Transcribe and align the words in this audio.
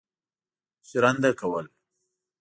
ژرنده 0.89 1.31
کول. 1.39 1.65